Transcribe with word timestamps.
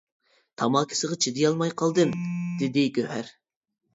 تاماكا 0.61 0.95
ئىسىغا 0.97 1.17
چىدىيالماي 1.25 1.75
قالدىم،— 1.81 2.15
دېدى 2.63 2.87
گۆھەر. 2.99 3.29